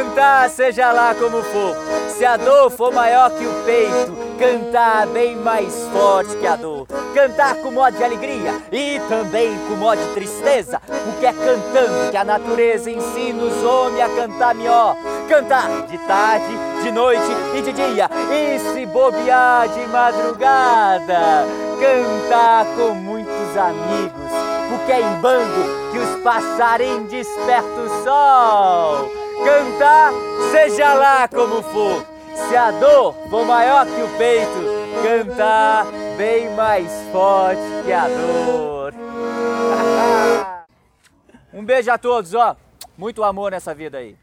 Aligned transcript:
Cantar, 0.00 0.48
seja 0.48 0.92
lá 0.92 1.14
como 1.14 1.42
for, 1.42 1.76
se 2.08 2.24
a 2.24 2.38
dor 2.38 2.70
for 2.70 2.90
maior 2.90 3.30
que 3.32 3.44
o 3.44 3.52
peito, 3.66 4.16
cantar 4.38 5.06
bem 5.08 5.36
mais 5.36 5.74
forte 5.92 6.34
que 6.38 6.46
a 6.46 6.56
dor. 6.56 6.86
Cantar 7.14 7.56
com 7.56 7.70
modo 7.70 7.98
de 7.98 8.02
alegria 8.02 8.62
e 8.72 8.98
também 9.10 9.54
com 9.68 9.74
modo 9.74 10.00
de 10.00 10.14
tristeza, 10.14 10.80
porque 11.04 11.26
é 11.26 11.34
cantando 11.34 12.10
que 12.10 12.16
a 12.16 12.24
natureza 12.24 12.90
ensina 12.90 13.44
os 13.44 13.62
homens 13.62 14.00
a 14.00 14.08
cantar 14.08 14.54
melhor. 14.54 14.96
Cantar 15.28 15.68
de 15.86 15.98
tarde, 15.98 16.58
de 16.82 16.90
noite 16.92 17.30
e 17.54 17.60
de 17.60 17.70
dia, 17.70 18.08
e 18.32 18.58
se 18.58 18.86
bobear 18.86 19.68
de 19.68 19.86
madrugada. 19.86 21.44
Cantar 21.78 22.64
com 22.74 22.94
muitos 22.94 23.54
amigos, 23.54 24.32
porque 24.70 24.92
é 24.92 25.00
em 25.02 25.20
bando 25.20 25.92
que 25.92 25.98
os 25.98 26.22
passarinhos 26.22 27.10
despertam 27.10 27.84
o 27.84 28.02
sol. 28.02 29.29
Cantar, 29.60 30.10
seja 30.50 30.94
lá 30.94 31.28
como 31.28 31.62
for, 31.62 32.02
se 32.34 32.56
a 32.56 32.70
dor 32.70 33.12
for 33.28 33.44
maior 33.44 33.84
que 33.84 34.00
o 34.00 34.08
peito, 34.16 34.48
cantar 35.02 35.84
bem 36.16 36.48
mais 36.54 36.90
forte 37.12 37.60
que 37.84 37.92
a 37.92 38.08
dor. 38.08 38.94
um 41.52 41.62
beijo 41.62 41.92
a 41.92 41.98
todos, 41.98 42.32
ó. 42.32 42.56
Muito 42.96 43.22
amor 43.22 43.50
nessa 43.50 43.74
vida 43.74 43.98
aí. 43.98 44.16